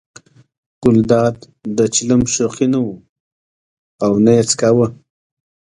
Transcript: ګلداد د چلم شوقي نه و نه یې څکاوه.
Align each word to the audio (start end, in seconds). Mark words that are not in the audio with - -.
ګلداد 0.83 1.35
د 1.77 1.79
چلم 1.95 2.21
شوقي 2.33 2.67
نه 2.73 2.79
و 2.85 2.93
نه 4.25 4.31
یې 4.37 4.43
څکاوه. 4.49 4.87